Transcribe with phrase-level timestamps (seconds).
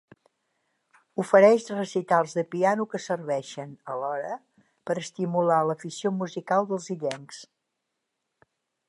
[1.23, 4.33] Ofereix recitals de piano que serveixen, alhora,
[4.91, 7.43] per estimular l'afició musical dels illencs.